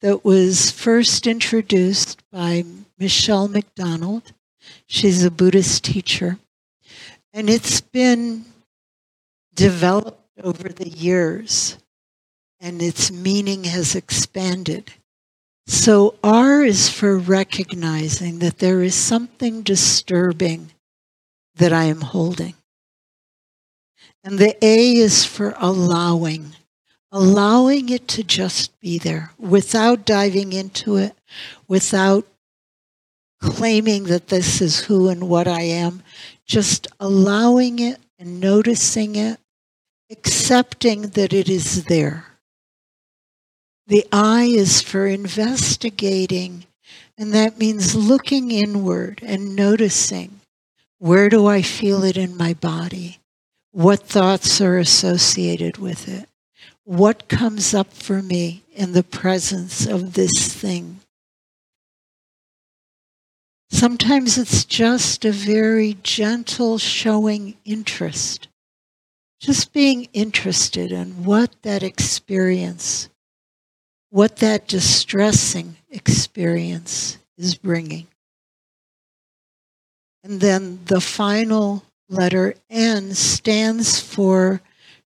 that 0.00 0.24
was 0.24 0.70
first 0.70 1.26
introduced 1.26 2.22
by 2.30 2.64
Michelle 2.98 3.48
McDonald. 3.48 4.32
She's 4.86 5.24
a 5.24 5.30
Buddhist 5.30 5.84
teacher, 5.84 6.38
and 7.32 7.48
it's 7.48 7.80
been 7.80 8.44
developed 9.54 10.20
over 10.42 10.68
the 10.68 10.88
years, 10.88 11.78
and 12.60 12.82
its 12.82 13.10
meaning 13.10 13.64
has 13.64 13.94
expanded. 13.94 14.92
So, 15.66 16.16
R 16.24 16.62
is 16.62 16.88
for 16.88 17.16
recognizing 17.16 18.40
that 18.40 18.58
there 18.58 18.82
is 18.82 18.94
something 18.94 19.62
disturbing 19.62 20.72
that 21.54 21.72
I 21.72 21.84
am 21.84 22.00
holding. 22.00 22.54
And 24.24 24.38
the 24.38 24.56
A 24.64 24.96
is 24.96 25.24
for 25.24 25.54
allowing, 25.58 26.54
allowing 27.10 27.88
it 27.88 28.06
to 28.08 28.22
just 28.22 28.78
be 28.80 28.98
there 28.98 29.32
without 29.38 30.04
diving 30.04 30.52
into 30.52 30.96
it, 30.96 31.16
without 31.66 32.26
claiming 33.40 34.04
that 34.04 34.28
this 34.28 34.60
is 34.60 34.84
who 34.84 35.08
and 35.08 35.28
what 35.28 35.48
I 35.48 35.62
am, 35.62 36.02
just 36.46 36.86
allowing 37.00 37.80
it 37.80 37.98
and 38.18 38.38
noticing 38.38 39.16
it, 39.16 39.40
accepting 40.10 41.08
that 41.08 41.32
it 41.32 41.48
is 41.48 41.84
there. 41.86 42.26
The 43.88 44.06
I 44.12 44.44
is 44.44 44.80
for 44.80 45.06
investigating, 45.06 46.66
and 47.18 47.34
that 47.34 47.58
means 47.58 47.96
looking 47.96 48.52
inward 48.52 49.20
and 49.24 49.56
noticing 49.56 50.40
where 50.98 51.28
do 51.28 51.48
I 51.48 51.62
feel 51.62 52.04
it 52.04 52.16
in 52.16 52.36
my 52.36 52.54
body? 52.54 53.18
What 53.72 54.00
thoughts 54.00 54.60
are 54.60 54.76
associated 54.76 55.78
with 55.78 56.06
it? 56.06 56.28
What 56.84 57.28
comes 57.28 57.72
up 57.72 57.90
for 57.90 58.20
me 58.20 58.62
in 58.74 58.92
the 58.92 59.02
presence 59.02 59.86
of 59.86 60.12
this 60.12 60.52
thing? 60.52 61.00
Sometimes 63.70 64.36
it's 64.36 64.66
just 64.66 65.24
a 65.24 65.32
very 65.32 65.96
gentle 66.02 66.76
showing 66.76 67.56
interest, 67.64 68.48
just 69.40 69.72
being 69.72 70.06
interested 70.12 70.92
in 70.92 71.24
what 71.24 71.50
that 71.62 71.82
experience, 71.82 73.08
what 74.10 74.36
that 74.36 74.68
distressing 74.68 75.76
experience 75.88 77.16
is 77.38 77.54
bringing. 77.54 78.06
And 80.22 80.42
then 80.42 80.80
the 80.84 81.00
final 81.00 81.84
letter 82.12 82.54
N 82.70 83.14
stands 83.14 83.98
for 83.98 84.60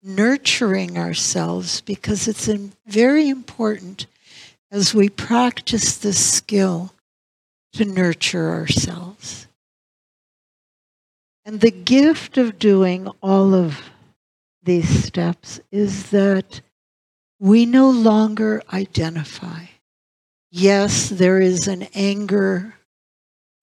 nurturing 0.02 0.98
ourselves 0.98 1.80
because 1.80 2.28
it's 2.28 2.46
very 2.86 3.28
important 3.28 4.06
as 4.70 4.94
we 4.94 5.08
practice 5.08 5.96
the 5.96 6.12
skill 6.12 6.92
to 7.72 7.84
nurture 7.84 8.50
ourselves. 8.50 9.46
And 11.44 11.60
the 11.60 11.70
gift 11.70 12.36
of 12.36 12.58
doing 12.58 13.08
all 13.22 13.54
of 13.54 13.80
these 14.62 15.04
steps 15.04 15.60
is 15.70 16.10
that 16.10 16.60
we 17.40 17.64
no 17.64 17.88
longer 17.88 18.62
identify. 18.72 19.66
Yes, 20.50 21.08
there 21.08 21.40
is 21.40 21.68
an 21.68 21.84
anger 21.94 22.74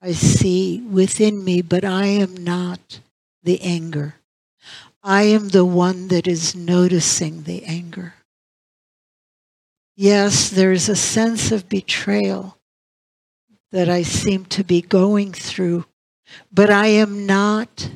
I 0.02 0.14
see 0.14 0.82
within 0.82 1.44
me, 1.44 1.62
but 1.62 1.84
I 1.84 2.06
am 2.06 2.44
not 2.44 3.00
the 3.46 3.62
anger. 3.62 4.16
I 5.04 5.24
am 5.24 5.50
the 5.50 5.66
one 5.66 6.10
that 6.10 6.28
is 6.28 6.56
noticing 6.56 7.44
the 7.44 7.64
anger. 7.64 8.16
Yes, 9.96 10.50
there's 10.50 10.90
a 10.90 10.96
sense 10.96 11.52
of 11.52 11.70
betrayal 11.70 12.58
that 13.72 13.88
I 13.88 14.02
seem 14.02 14.46
to 14.46 14.64
be 14.64 14.82
going 14.82 15.32
through, 15.32 15.86
but 16.52 16.70
I 16.70 16.88
am 16.88 17.26
not 17.26 17.90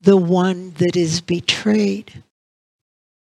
the 0.00 0.16
one 0.16 0.72
that 0.78 0.96
is 0.96 1.20
betrayed. 1.20 2.22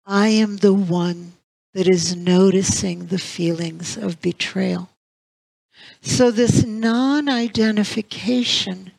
I 0.06 0.28
am 0.28 0.58
the 0.58 0.74
one 0.74 1.34
that 1.74 1.88
is 1.88 2.16
noticing 2.16 3.08
the 3.08 3.18
feelings 3.18 3.98
of 3.98 4.22
betrayal. 4.22 4.90
So, 6.02 6.30
this 6.30 6.64
non 6.64 7.28
identification 7.28 8.92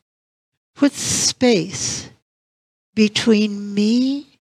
puts 0.75 0.99
space 0.99 2.11
between 2.95 3.75
me 3.75 4.38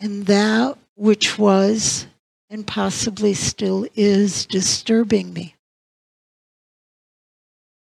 and 0.00 0.26
that 0.26 0.76
which 0.96 1.38
was 1.38 2.06
and 2.50 2.66
possibly 2.66 3.34
still 3.34 3.86
is 3.94 4.46
disturbing 4.46 5.32
me. 5.32 5.54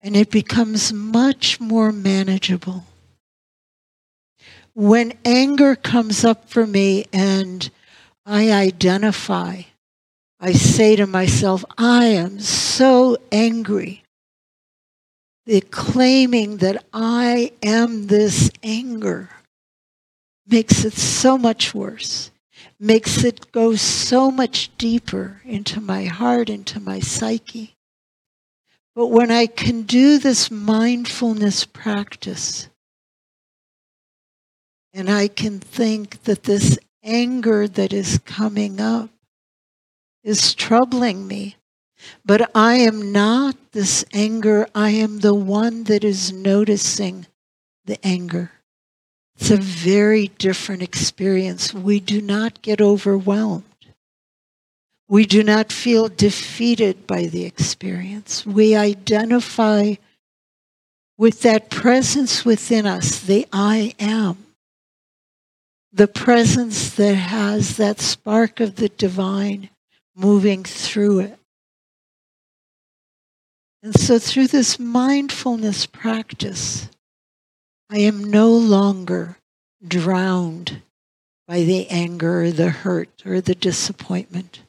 And 0.01 0.17
it 0.17 0.31
becomes 0.31 0.93
much 0.93 1.61
more 1.61 1.93
manageable. 1.93 2.85
When 4.75 5.15
anger 5.25 5.77
comes 5.77 6.25
up 6.25 6.49
for 6.49 6.67
me 6.67 7.07
and 7.13 7.71
I 8.27 8.53
identify, 8.53 9.63
I 10.41 10.53
say 10.53 10.97
to 10.97 11.07
myself, 11.07 11.65
I 11.79 12.07
am 12.07 12.41
so 12.41 13.17
angry. 13.33 14.04
The 15.47 15.61
claiming 15.61 16.59
that 16.59 16.85
I 16.93 17.53
am 17.63 18.07
this 18.07 18.51
anger 18.63 19.29
makes 20.47 20.85
it 20.85 20.95
so 20.95 21.37
much 21.37 21.75
worse, 21.75 22.31
makes 22.81 23.25
it 23.25 23.53
go 23.53 23.75
so 23.75 24.31
much 24.31 24.71
deeper 24.79 25.43
into 25.45 25.81
my 25.81 26.05
heart, 26.05 26.49
into 26.49 26.81
my 26.81 27.01
psyche. 27.01 27.75
But 28.95 29.09
when 29.09 29.31
I 29.31 29.47
can 29.47 29.83
do 29.83 30.19
this 30.19 30.51
mindfulness 30.51 31.65
practice, 31.67 32.69
and 34.95 35.11
I 35.11 35.29
can 35.29 35.59
think 35.59 36.23
that 36.23 36.45
this 36.45 36.79
anger 37.03 37.69
that 37.69 37.93
is 37.93 38.19
coming 38.25 38.81
up 38.81 39.11
is 40.23 40.55
troubling 40.55 41.27
me, 41.27 41.57
but 42.25 42.51
I 42.55 42.77
am 42.77 43.13
not 43.13 43.57
this 43.73 44.05
anger, 44.13 44.67
I 44.75 44.91
am 44.91 45.21
the 45.21 45.35
one 45.35 45.85
that 45.85 46.05
is 46.05 46.33
noticing 46.33 47.27
the 47.85 48.05
anger. 48.07 48.51
It's 49.37 49.51
a 49.51 49.57
very 49.57 50.29
different 50.39 50.83
experience. 50.83 51.75
We 51.75 52.01
do 52.01 52.21
not 52.21 52.63
get 52.63 52.81
overwhelmed. 52.81 53.65
We 55.09 55.27
do 55.27 55.43
not 55.43 55.73
feel 55.73 56.09
defeated 56.09 57.07
by 57.07 57.27
the 57.27 57.45
experience. 57.45 58.47
We 58.47 58.75
identify 58.75 59.95
with 61.19 61.43
that 61.43 61.71
presence 61.71 62.45
within 62.45 62.87
us, 62.87 63.21
the 63.21 63.47
I 63.53 63.95
am, 63.99 64.39
the 65.93 66.09
presence 66.09 66.91
that 66.95 67.15
has 67.15 67.77
that 67.77 68.01
spark 68.01 68.61
of 68.61 68.77
the 68.77 68.89
divine 68.89 69.71
moving 70.17 70.65
through 70.65 71.21
it. 71.21 71.39
And 73.85 73.95
so, 73.95 74.19
through 74.19 74.47
this 74.47 74.79
mindfulness 74.79 75.85
practice, 75.85 76.89
I 77.91 77.99
am 77.99 78.25
no 78.25 78.51
longer 78.51 79.37
drowned 79.87 80.81
by 81.47 81.65
the 81.65 81.87
anger 81.91 82.45
or 82.45 82.51
the 82.51 82.71
hurt 82.71 83.11
or 83.27 83.43
the 83.43 83.55
disappointment. 83.55 84.63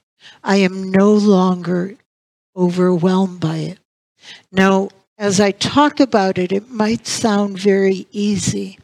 I 0.44 0.58
am 0.58 0.92
no 0.92 1.14
longer 1.14 1.96
overwhelmed 2.58 3.40
by 3.40 3.56
it. 3.60 3.80
Now, 4.52 4.90
as 5.18 5.40
I 5.40 5.52
talk 5.52 6.02
about 6.02 6.38
it, 6.38 6.52
it 6.52 6.70
might 6.70 7.08
sound 7.08 7.58
very 7.58 8.08
easy. 8.12 8.80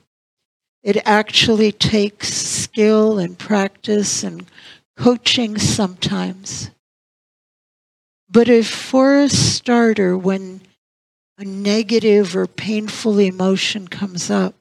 It 0.81 1.05
actually 1.05 1.73
takes 1.73 2.33
skill 2.33 3.19
and 3.19 3.37
practice 3.37 4.23
and 4.23 4.45
coaching 4.95 5.57
sometimes. 5.57 6.71
But 8.31 8.47
if 8.47 8.69
for 8.69 9.19
a 9.19 9.27
starter, 9.27 10.17
when 10.17 10.61
a 11.37 11.43
negative 11.43 12.33
or 12.33 12.47
painful 12.47 13.19
emotion 13.19 13.89
comes 13.89 14.29
up, 14.29 14.55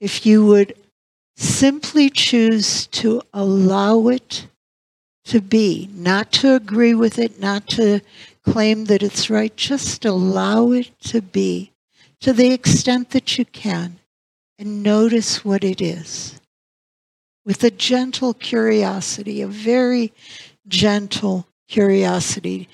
if 0.00 0.24
you 0.24 0.46
would 0.46 0.74
simply 1.36 2.08
choose 2.08 2.86
to 2.86 3.20
allow 3.34 4.08
it 4.08 4.46
to 5.26 5.42
be, 5.42 5.90
not 5.92 6.32
to 6.32 6.54
agree 6.54 6.94
with 6.94 7.18
it, 7.18 7.38
not 7.38 7.66
to 7.68 8.00
claim 8.44 8.86
that 8.86 9.02
it's 9.02 9.28
right, 9.28 9.54
just 9.54 10.06
allow 10.06 10.70
it 10.70 10.90
to 11.00 11.20
be 11.20 11.70
to 12.20 12.32
the 12.32 12.52
extent 12.52 13.10
that 13.10 13.36
you 13.36 13.44
can 13.44 13.98
and 14.58 14.82
notice 14.82 15.44
what 15.44 15.64
it 15.64 15.82
is. 15.82 16.40
With 17.44 17.62
a 17.62 17.70
gentle 17.70 18.32
curiosity, 18.32 19.42
a 19.42 19.46
very 19.46 20.14
gentle 20.66 21.46
curiosity 21.68 22.68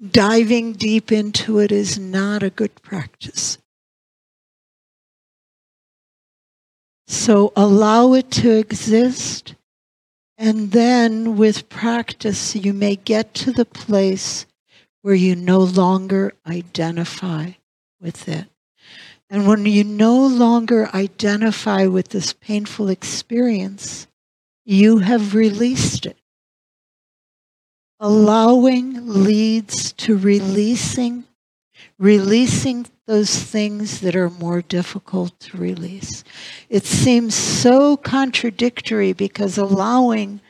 diving 0.00 0.72
deep 0.74 1.10
into 1.10 1.58
it 1.58 1.72
is 1.72 1.98
not 1.98 2.42
a 2.42 2.50
good 2.50 2.74
practice. 2.82 3.58
So 7.06 7.52
allow 7.56 8.12
it 8.12 8.30
to 8.32 8.50
exist, 8.50 9.54
and 10.36 10.72
then 10.72 11.36
with 11.36 11.68
practice, 11.68 12.54
you 12.54 12.72
may 12.72 12.96
get 12.96 13.34
to 13.34 13.50
the 13.50 13.64
place 13.64 14.46
where 15.02 15.14
you 15.14 15.34
no 15.34 15.58
longer 15.58 16.34
identify 16.46 17.52
with 18.00 18.28
it. 18.28 18.46
And 19.30 19.46
when 19.46 19.64
you 19.66 19.84
no 19.84 20.26
longer 20.26 20.90
identify 20.94 21.86
with 21.86 22.10
this 22.10 22.34
painful 22.34 22.88
experience, 22.88 24.06
you 24.64 24.98
have 24.98 25.34
released 25.34 26.06
it. 26.06 26.17
Allowing 28.00 29.08
leads 29.08 29.92
to 29.94 30.16
releasing, 30.16 31.24
releasing 31.98 32.86
those 33.06 33.42
things 33.42 34.00
that 34.00 34.14
are 34.14 34.30
more 34.30 34.62
difficult 34.62 35.38
to 35.40 35.56
release. 35.56 36.22
It 36.68 36.84
seems 36.84 37.34
so 37.34 37.96
contradictory 37.96 39.12
because 39.12 39.58
allowing 39.58 40.40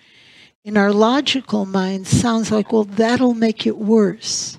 in 0.64 0.76
our 0.76 0.92
logical 0.92 1.64
mind 1.64 2.06
sounds 2.06 2.50
like, 2.50 2.72
well, 2.72 2.84
that'll 2.84 3.32
make 3.32 3.66
it 3.66 3.78
worse. 3.78 4.58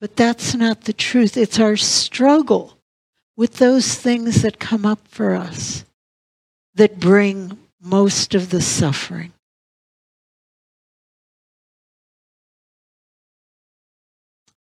But 0.00 0.14
that's 0.14 0.54
not 0.54 0.82
the 0.82 0.92
truth. 0.92 1.36
It's 1.36 1.58
our 1.58 1.76
struggle 1.76 2.78
with 3.36 3.54
those 3.54 3.94
things 3.94 4.42
that 4.42 4.60
come 4.60 4.86
up 4.86 5.08
for 5.08 5.34
us 5.34 5.84
that 6.74 7.00
bring 7.00 7.58
most 7.80 8.34
of 8.34 8.50
the 8.50 8.60
suffering. 8.60 9.32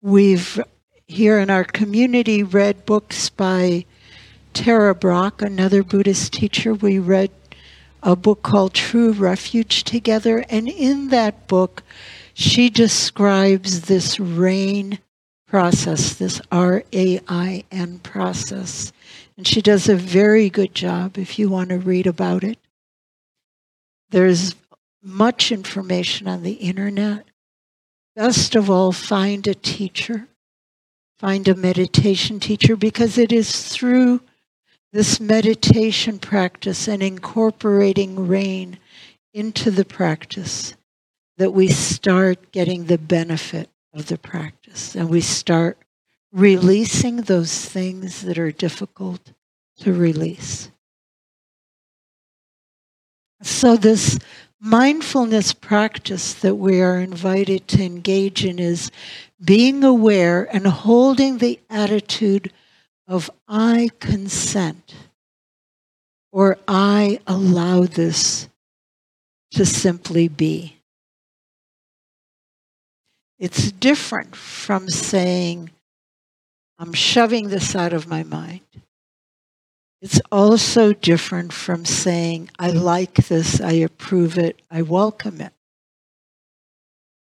We've 0.07 0.61
here 1.09 1.41
in 1.41 1.51
our 1.51 1.65
community 1.65 2.45
read 2.45 2.87
books 2.87 3.29
by 3.29 3.87
Tara 4.53 4.95
Brach, 4.95 5.43
another 5.43 5.83
Buddhist 5.83 6.33
teacher. 6.33 6.73
We 6.75 7.01
read 7.01 7.33
a 8.05 8.15
book 8.15 8.45
called 8.45 8.73
True 8.73 9.11
Refuge 9.11 9.83
together, 9.83 10.45
and 10.49 10.69
in 10.69 11.09
that 11.09 11.49
book, 11.49 11.83
she 12.35 12.71
describes 12.71 13.81
this 13.81 14.21
rain 14.21 15.01
process, 15.49 16.15
this 16.15 16.41
R 16.53 16.85
A 16.93 17.19
I 17.27 17.65
N 17.73 17.99
process. 17.99 18.93
And 19.37 19.45
she 19.45 19.61
does 19.61 19.89
a 19.89 19.97
very 19.97 20.49
good 20.51 20.73
job 20.73 21.19
if 21.19 21.37
you 21.37 21.49
want 21.49 21.71
to 21.71 21.79
read 21.79 22.07
about 22.07 22.45
it. 22.45 22.61
There's 24.11 24.55
much 25.03 25.51
information 25.51 26.29
on 26.29 26.45
the 26.45 26.53
internet. 26.53 27.27
Best 28.17 28.57
of 28.57 28.71
all, 28.71 28.93
find 28.93 29.47
a 29.47 29.55
teacher, 29.55 30.27
find 31.19 31.47
a 31.47 31.55
meditation 31.55 32.41
teacher, 32.41 32.75
because 32.75 33.19
it 33.19 33.31
is 33.31 33.69
through 33.69 34.23
this 34.91 35.21
meditation 35.21 36.19
practice 36.19 36.89
and 36.89 37.03
incorporating 37.03 38.27
rain 38.27 38.79
into 39.35 39.71
the 39.71 39.85
practice 39.85 40.75
that 41.37 41.51
we 41.51 41.69
start 41.69 42.51
getting 42.53 42.87
the 42.87 42.97
benefit 42.97 43.69
of 43.93 44.07
the 44.07 44.17
practice 44.17 44.95
and 44.95 45.11
we 45.11 45.21
start 45.21 45.77
releasing 46.33 47.17
those 47.17 47.67
things 47.67 48.23
that 48.23 48.39
are 48.39 48.51
difficult 48.51 49.33
to 49.79 49.93
release. 49.93 50.71
So, 53.43 53.77
this 53.77 54.19
mindfulness 54.61 55.53
practice 55.53 56.35
that 56.35 56.55
we 56.55 56.81
are 56.81 56.99
invited 56.99 57.69
to 57.69 57.83
engage 57.83 58.45
in 58.45 58.59
is 58.59 58.91
being 59.45 59.85
aware 59.85 60.45
and 60.55 60.67
holding 60.67 61.39
the 61.39 61.61
attitude 61.69 62.53
of 63.07 63.31
I 63.47 63.91
consent 64.01 64.95
or 66.33 66.59
I 66.67 67.21
allow 67.27 67.83
this 67.83 68.49
to 69.53 69.65
simply 69.65 70.29
be. 70.29 70.77
It's 73.39 73.71
different 73.73 74.35
from 74.35 74.89
saying, 74.89 75.71
I'm 76.79 76.93
shoving 76.93 77.49
this 77.49 77.75
out 77.77 77.93
of 77.93 78.07
my 78.07 78.23
mind. 78.23 78.61
It's 80.03 80.21
also 80.31 80.93
different 80.93 81.53
from 81.53 81.85
saying, 81.85 82.51
I 82.59 82.71
like 82.71 83.15
this, 83.15 83.61
I 83.61 83.73
approve 83.73 84.37
it, 84.39 84.61
I 84.71 84.83
welcome 84.83 85.41
it. 85.41 85.53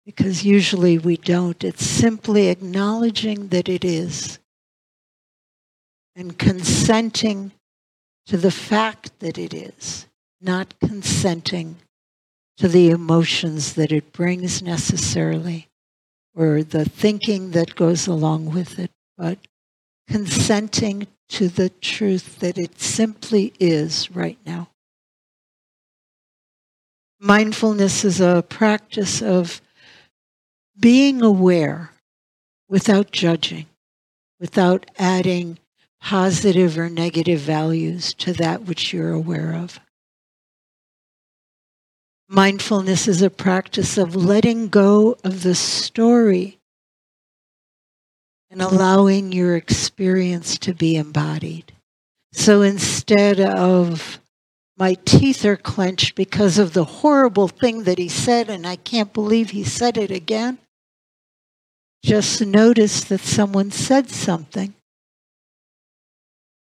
Because 0.05 0.45
usually 0.45 0.97
we 0.97 1.17
don't. 1.17 1.63
It's 1.63 1.85
simply 1.85 2.49
acknowledging 2.49 3.47
that 3.47 3.69
it 3.69 3.83
is 3.83 4.39
and 6.15 6.37
consenting 6.37 7.51
to 8.27 8.37
the 8.37 8.51
fact 8.51 9.19
that 9.19 9.37
it 9.37 9.53
is, 9.53 10.07
not 10.41 10.73
consenting 10.79 11.77
to 12.57 12.67
the 12.67 12.89
emotions 12.89 13.73
that 13.73 13.91
it 13.91 14.13
brings 14.13 14.61
necessarily 14.61 15.67
or 16.35 16.63
the 16.63 16.85
thinking 16.85 17.51
that 17.51 17.75
goes 17.75 18.07
along 18.07 18.53
with 18.53 18.79
it, 18.79 18.91
but 19.17 19.39
consenting 20.07 21.07
to 21.29 21.47
the 21.47 21.69
truth 21.69 22.39
that 22.39 22.57
it 22.57 22.79
simply 22.79 23.53
is 23.59 24.11
right 24.11 24.37
now. 24.45 24.69
Mindfulness 27.19 28.05
is 28.05 28.21
a 28.21 28.43
practice 28.47 29.21
of 29.21 29.61
being 30.79 31.21
aware 31.21 31.91
without 32.69 33.11
judging, 33.11 33.65
without 34.39 34.85
adding 34.99 35.57
positive 36.01 36.77
or 36.77 36.89
negative 36.89 37.39
values 37.39 38.13
to 38.13 38.33
that 38.33 38.63
which 38.63 38.93
you're 38.93 39.11
aware 39.11 39.53
of. 39.53 39.79
Mindfulness 42.27 43.07
is 43.07 43.21
a 43.21 43.29
practice 43.29 43.97
of 43.97 44.15
letting 44.15 44.67
go 44.67 45.15
of 45.23 45.43
the 45.43 45.55
story 45.55 46.59
and 48.49 48.61
allowing 48.61 49.31
your 49.31 49.55
experience 49.55 50.57
to 50.59 50.73
be 50.73 50.95
embodied. 50.95 51.73
So 52.31 52.61
instead 52.61 53.39
of 53.39 54.19
my 54.77 54.95
teeth 55.05 55.45
are 55.45 55.55
clenched 55.55 56.15
because 56.15 56.57
of 56.57 56.73
the 56.73 56.83
horrible 56.83 57.47
thing 57.47 57.83
that 57.83 57.97
he 57.97 58.09
said, 58.09 58.49
and 58.49 58.67
I 58.67 58.75
can't 58.75 59.13
believe 59.13 59.51
he 59.51 59.63
said 59.63 59.97
it 59.97 60.11
again, 60.11 60.57
just 62.03 62.45
notice 62.45 63.03
that 63.05 63.21
someone 63.21 63.71
said 63.71 64.09
something 64.09 64.73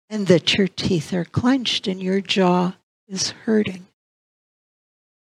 and 0.09 0.27
that 0.27 0.57
your 0.57 0.67
teeth 0.67 1.11
are 1.11 1.25
clenched 1.25 1.87
and 1.87 2.01
your 2.01 2.21
jaw 2.21 2.73
is 3.07 3.31
hurting. 3.31 3.87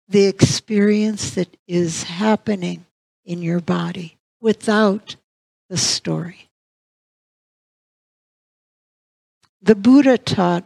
The 0.08 0.26
experience 0.26 1.32
that 1.32 1.58
is 1.68 2.04
happening 2.04 2.86
in 3.24 3.42
your 3.42 3.62
body 3.62 4.18
without 4.42 5.16
the 5.70 5.78
story. 5.78 6.50
The 9.62 9.76
Buddha 9.76 10.18
taught 10.18 10.66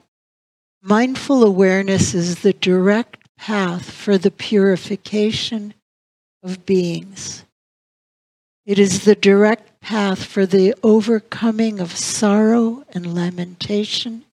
mindful 0.82 1.44
awareness 1.44 2.14
is 2.14 2.40
the 2.40 2.54
direct 2.54 3.18
path 3.38 3.90
for 3.90 4.18
the 4.18 4.32
purification 4.32 5.74
of 6.44 6.66
beings. 6.66 7.46
It 8.66 8.78
is 8.78 9.06
the 9.06 9.16
direct 9.16 9.80
path 9.80 10.24
for 10.24 10.46
the 10.46 10.76
overcoming 10.84 11.80
of 11.80 11.96
sorrow 11.96 12.84
and 12.94 13.16
lamentation. 13.16 14.26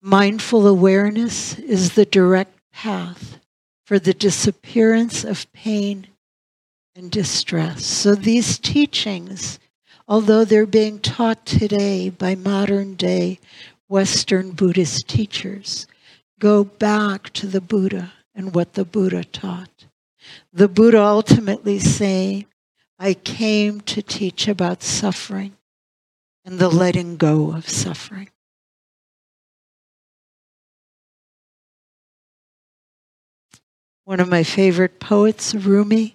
Mindful 0.00 0.66
awareness 0.66 1.58
is 1.58 1.94
the 1.94 2.04
direct 2.04 2.56
path 2.72 3.38
for 3.84 3.98
the 3.98 4.14
disappearance 4.14 5.24
of 5.24 5.52
pain 5.52 6.06
and 6.96 7.10
distress. 7.10 7.84
So 7.84 8.14
these 8.14 8.58
teachings, 8.58 9.58
although 10.06 10.44
they're 10.44 10.66
being 10.66 11.00
taught 11.00 11.44
today 11.44 12.08
by 12.08 12.34
modern 12.34 12.94
day 12.94 13.40
Western 13.88 14.52
Buddhist 14.52 15.08
teachers, 15.08 15.86
go 16.38 16.64
back 16.64 17.30
to 17.30 17.46
the 17.46 17.60
Buddha 17.60 18.12
and 18.34 18.54
what 18.54 18.74
the 18.74 18.84
Buddha 18.84 19.24
taught. 19.24 19.86
The 20.52 20.68
Buddha 20.68 21.02
ultimately 21.02 21.78
saying, 21.78 22.46
I 22.98 23.14
came 23.14 23.80
to 23.82 24.02
teach 24.02 24.46
about 24.46 24.82
suffering 24.82 25.56
and 26.44 26.58
the 26.58 26.68
letting 26.68 27.16
go 27.16 27.52
of 27.52 27.68
suffering. 27.68 28.30
One 34.04 34.20
of 34.20 34.28
my 34.28 34.42
favorite 34.42 35.00
poets, 35.00 35.54
Rumi, 35.54 36.14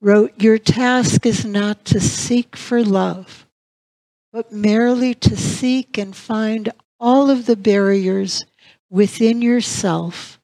wrote, 0.00 0.32
Your 0.40 0.58
task 0.58 1.26
is 1.26 1.44
not 1.44 1.84
to 1.86 2.00
seek 2.00 2.56
for 2.56 2.82
love, 2.82 3.46
but 4.32 4.52
merely 4.52 5.14
to 5.14 5.36
seek 5.36 5.98
and 5.98 6.14
find 6.14 6.72
all 7.00 7.30
of 7.30 7.46
the 7.46 7.56
barriers 7.56 8.44
within 8.90 9.42
yourself 9.42 10.38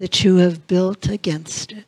that 0.00 0.24
you 0.24 0.36
have 0.36 0.66
built 0.66 1.08
against 1.08 1.72
it. 1.72 1.84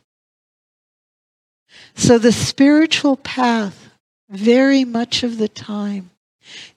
So 1.95 2.17
the 2.17 2.31
spiritual 2.31 3.17
path, 3.17 3.89
very 4.29 4.85
much 4.85 5.23
of 5.23 5.37
the 5.37 5.47
time, 5.47 6.11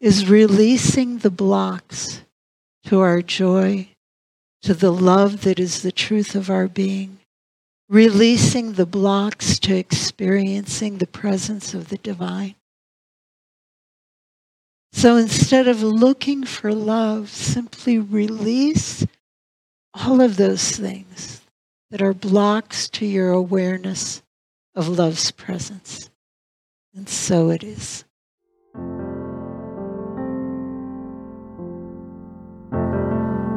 is 0.00 0.28
releasing 0.28 1.18
the 1.18 1.30
blocks 1.30 2.22
to 2.84 3.00
our 3.00 3.22
joy, 3.22 3.88
to 4.62 4.74
the 4.74 4.92
love 4.92 5.42
that 5.42 5.60
is 5.60 5.82
the 5.82 5.92
truth 5.92 6.34
of 6.34 6.50
our 6.50 6.68
being, 6.68 7.19
releasing 7.90 8.74
the 8.74 8.86
blocks 8.86 9.58
to 9.58 9.76
experiencing 9.76 10.98
the 10.98 11.06
presence 11.08 11.74
of 11.74 11.88
the 11.88 11.98
divine. 11.98 12.54
So 14.92 15.16
instead 15.16 15.66
of 15.66 15.82
looking 15.82 16.44
for 16.44 16.72
love, 16.72 17.28
simply 17.28 17.98
release 17.98 19.04
all 19.92 20.20
of 20.20 20.36
those 20.36 20.76
things 20.76 21.40
that 21.90 22.00
are 22.00 22.14
blocks 22.14 22.88
to 22.90 23.06
your 23.06 23.30
awareness 23.32 24.22
of 24.76 24.86
love's 24.86 25.32
presence. 25.32 26.10
And 26.94 27.08
so 27.08 27.50
it 27.50 27.64
is. 27.64 28.04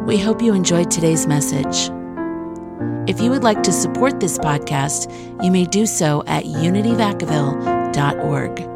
We 0.07 0.17
hope 0.17 0.41
you 0.41 0.55
enjoyed 0.55 0.89
today's 0.89 1.27
message. 1.27 1.91
If 3.07 3.19
you 3.19 3.29
would 3.29 3.43
like 3.43 3.63
to 3.63 3.71
support 3.71 4.19
this 4.19 4.37
podcast, 4.37 5.09
you 5.43 5.51
may 5.51 5.65
do 5.65 5.85
so 5.85 6.23
at 6.25 6.45
unityvacaville.org. 6.45 8.72